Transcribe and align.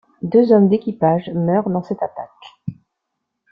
Deux 0.23 0.51
hommes 0.51 0.67
d'équipage 0.67 1.29
meurent 1.31 1.69
dans 1.69 1.83
cette 1.83 2.01
attaque. 2.01 2.55